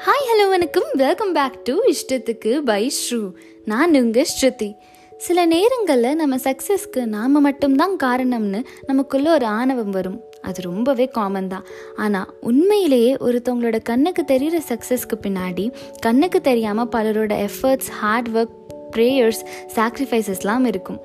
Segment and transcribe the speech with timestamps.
[0.00, 0.86] Hi hello வணக்கம்.
[0.92, 3.30] Welcome back to இஷ்டத்துக்கு by Shru.
[3.64, 4.76] நான் உங்கள் ஸ்ருதி.
[5.18, 10.20] சில நேரங்களில் நம்ம சக்ஸஸ்க்கு நாம் மட்டும்தான் காரணம்னு நமக்குள்ளே ஒரு ஆணவம் வரும்.
[10.42, 11.64] அது ரொம்பவே காமன் தான்.
[11.96, 18.56] ஆனால் உண்மையிலேயே ஒருத்தவங்களோட கண்ணுக்கு தெரிகிற சக்ஸஸ்க்கு பின்னாடி கண்ணுக்கு தெரியாமல் பலரோட எஃபர்ட்ஸ் ஹார்ட் ஒர்க்
[18.96, 19.42] ப்ரேயர்ஸ்
[19.74, 21.00] சாக்ரிஃபைசஸ்லாம் இருக்கும்.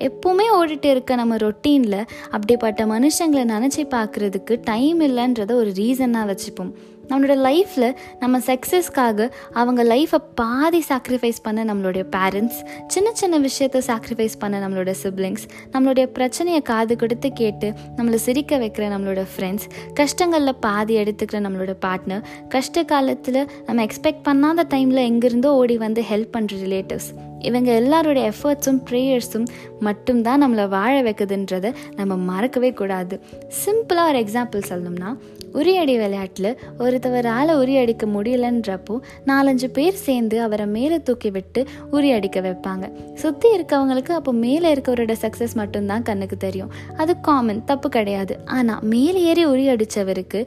[0.00, 6.72] எப்போவுமே ஓடிட்டு இருக்க நம்ம ரொட்டீனில் அப்படிப்பட்ட மனுஷங்களை நினச்சி பார்க்குறதுக்கு டைம் இல்லைன்றத ஒரு ரீசனாக வச்சுப்போம்.
[7.08, 14.38] நம்மளோட லைஃப்பில் நம்ம சக்ஸஸ்க்காக அவங்க லைஃப்பை பாதி சாக்ரிஃபைஸ் பண்ண நம்மளுடைய பேரண்ட்ஸ் சின்ன சின்ன விஷயத்த சாக்ரிஃபைஸ்
[14.38, 20.96] பண்ண நம்மளோட சிப்ளிங்ஸ் நம்மளுடைய பிரச்சனையை காது கொடுத்து கேட்டு நம்மளை சிரிக்க வைக்கிற நம்மளோட ஃப்ரெண்ட்ஸ் கஷ்டங்களில் பாதி
[20.96, 27.28] எடுத்துக்கிற நம்மளோட பார்ட்னர் கஷ்ட காலத்தில் நம்ம எக்ஸ்பெக்ட் பண்ணாத டைமில் எங்கேருந்தோ ஓடி வந்து ஹெல்ப் பண்ணுற ரிலேட்டிவ்ஸ்
[27.42, 29.46] இவங்க எல்லாருடைய எஃபர்ட்ஸும் ப்ரேயர்ஸும்
[29.80, 33.20] மட்டும்தான் நம்மளை வாழ வைக்குதுன்றதை நம்ம மறக்கவே கூடாது.
[33.64, 35.10] சிம்பிளாக ஒரு எக்ஸாம்பிள் சொல்லணும்னா
[35.52, 38.96] உரியடி விளையாட்டில் ஒருத்தவரால் உரி அடிக்க முடியலன்றப்போ
[39.26, 41.60] நாலஞ்சு பேர் சேர்ந்து அவரை மேலே தூக்கி விட்டு
[41.92, 42.84] உரி அடிக்க வைப்பாங்க.
[43.14, 46.70] சுற்றி இருக்கவங்களுக்கு அப்போ மேலே இருக்கவரோட சக்ஸஸ் மட்டும்தான் கண்ணுக்கு தெரியும்.
[46.96, 48.36] அது காமன் தப்பு கிடையாது.
[48.44, 50.42] ஆனால் மேலே ஏறி உரி அடித்தவருக்கு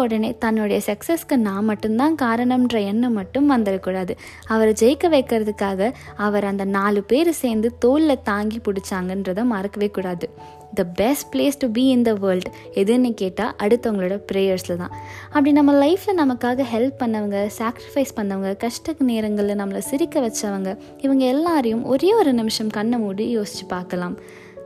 [0.00, 4.12] உடனே தன்னுடைய சக்ஸஸ்க்கு நான் மட்டும்தான் காரணம்ன்ற எண்ணம் மட்டும் வந்துடக்கூடாது.
[4.46, 10.28] அவரை ஜெயிக்க வைக்கிறதுக்காக அவர் அந்த நாலு பேர் சேர்ந்து தோலில் தாங்கி பிடிச்சாங்கன்றதை மறக்கவே கூடாது.
[10.74, 14.92] The best place to be in the world எதுன்னு கேட்டால் அடுத்தவங்களோட ப்ரேயர்ஸில் தான்.
[15.26, 21.84] அப்படி நம்ம லைஃப்பில் நமக்காக ஹெல்ப் பண்ணவங்க சாக்ரிஃபைஸ் பண்ணவங்க கஷ்ட நேரங்களில் நம்மளை சிரிக்க வச்சவங்க இவங்க எல்லாரையும்
[21.84, 24.16] ஒரே ஒரு நிமிஷம் கண்ணை மூடி யோசித்து பார்க்கலாம்.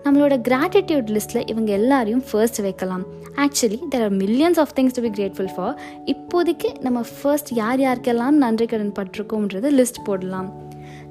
[0.05, 3.05] நம்மளோட கிராட்டிடியூட் லிஸ்ட்டில் இவங்க எல்லாரையும் ஃபர்ஸ்ட் வைக்கலாம்.
[3.37, 8.37] Actually there are millions of things to be grateful for இப்போதைக்கு நம்ம ஃபர்ஸ்ட் யார் யாருக்கெல்லாம்
[8.45, 10.64] நன்றி கடன் பட்டிருக்கோன்றது லிஸ்ட் போடலாம்.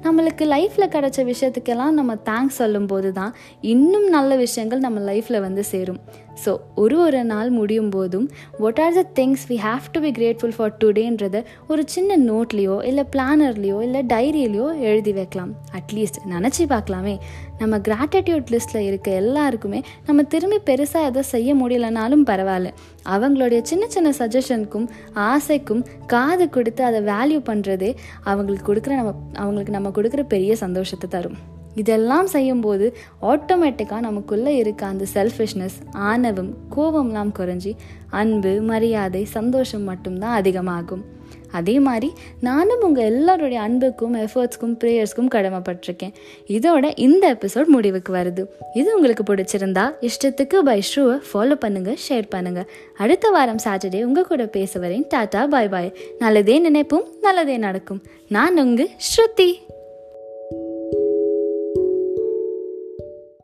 [0.04, 3.32] நம்மளுக்கு லைஃப்பில் கிடச்ச விஷயத்துக்கெல்லாம் நம்ம தேங்க்ஸ் சொல்லும்போது தான்
[3.72, 6.00] இன்னும் நல்ல விஷயங்கள் நம்ம லைஃப்பில் வந்து சேரும்.
[6.44, 6.52] ஸோ
[6.82, 8.26] ஒரு ஒரு நாள் முடியும் போதும்
[8.62, 13.04] what are the things we have to be grateful for டுடேன்றத ஒரு சின்ன நோட்லேயோ இல்லை
[13.16, 15.52] பிளானர்லேயோ இல்லை டைரியிலையோ எழுதி வைக்கலாம்.
[15.78, 17.14] அட்லீஸ்ட் நினச்சி பார்க்கலாமே.
[17.58, 22.72] நம்ம கிராட்டிடியூட் லிஸ்ட்டில் இருக்க எல்லாருக்குமே நம்ம திரும்பி பெருசாக எதை செய்ய முடியலனாலும் பரவாயில்ல.
[23.08, 29.88] அவங்களுடைய சின்ன சின்ன சஜஷனுக்கும் ஆசைக்கும் காது கொடுத்து அதை வேல்யூ பண்ணுறதே அவங்களுக்கு கொடுக்குற நம்ம அவங்களுக்கு நம்ம
[29.88, 31.36] கொடுக்குற பெரிய சந்தோஷத்தை தரும்.
[31.74, 37.76] இதெல்லாம் செய்யும்போது ஆட்டோமேட்டிக்காக நமக்குள்ளே இருக்க அந்த செல்ஃபிஷ்னஸ் ஆணவம் கோபம்லாம் குறைஞ்சி
[38.10, 41.13] அன்பு மரியாதை சந்தோஷம் மட்டும்தான் அதிகமாகும்.
[41.60, 42.08] அதே மாதிரி
[42.40, 46.14] நானும் உங்கள் எல்லாருடைய அன்புக்கும் எஃபர்ட்ஸ்க்கும் ப்ரேயர்ஸ்க்கும் கடமைப்பட்டிருக்கேன்.
[46.56, 48.42] இதோட இந்த எபிசோட் முடிவுக்கு வருது.
[48.74, 54.46] இது உங்களுக்கு பிடிச்சிருந்தா இஷ்டத்துக்கு பை ஷூவை ஃபாலோ பண்ணுங்கள் ஷேர் பண்ணுங்கள் அடுத்த வாரம் சாட்டர்டே உங்கள் கூட
[54.58, 58.02] பேச வரேன் டாட்டா பாய் பாய் நல்லதே நினைப்போம் நல்லதே நடக்கும்.
[58.28, 59.50] நான் உங்கள் ஸ்ருதி.